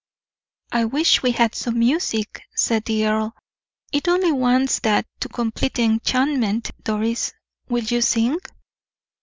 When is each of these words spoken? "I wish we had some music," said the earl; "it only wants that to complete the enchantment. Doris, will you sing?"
"I 0.71 0.85
wish 0.85 1.21
we 1.21 1.31
had 1.31 1.53
some 1.53 1.77
music," 1.77 2.41
said 2.55 2.85
the 2.85 3.05
earl; 3.05 3.35
"it 3.93 4.07
only 4.07 4.31
wants 4.31 4.79
that 4.79 5.05
to 5.19 5.29
complete 5.29 5.75
the 5.75 5.83
enchantment. 5.83 6.71
Doris, 6.83 7.33
will 7.69 7.83
you 7.83 8.01
sing?" 8.01 8.39